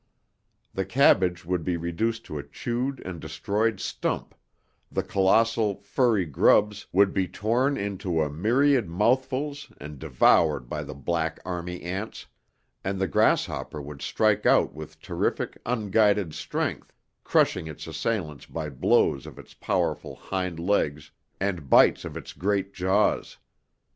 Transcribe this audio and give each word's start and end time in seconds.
The 0.73 0.83
cabbage 0.83 1.45
would 1.45 1.63
be 1.63 1.77
reduced 1.77 2.25
to 2.25 2.39
a 2.39 2.43
chewed 2.43 3.01
and 3.05 3.19
destroyed 3.19 3.79
stump, 3.79 4.33
the 4.91 5.03
colossal, 5.03 5.83
furry 5.83 6.25
grubs 6.25 6.87
would 6.91 7.13
be 7.13 7.27
torn 7.27 7.77
into 7.77 8.23
a 8.23 8.27
myriad 8.27 8.89
mouthfuls 8.89 9.71
and 9.77 9.99
devoured 9.99 10.67
by 10.67 10.81
the 10.81 10.95
black 10.95 11.39
army 11.45 11.83
ants, 11.83 12.25
and 12.83 12.97
the 12.99 13.07
grasshopper 13.07 13.79
would 13.79 14.01
strike 14.01 14.47
out 14.47 14.73
with 14.73 14.99
terrific, 14.99 15.59
unguided 15.67 16.33
strength, 16.33 16.91
crushing 17.23 17.67
its 17.67 17.85
assailants 17.85 18.47
by 18.47 18.71
blows 18.71 19.27
of 19.27 19.37
its 19.37 19.53
powerful 19.53 20.15
hind 20.15 20.57
legs 20.59 21.11
and 21.39 21.69
bites 21.69 22.03
of 22.05 22.17
its 22.17 22.33
great 22.33 22.73
jaws. 22.73 23.37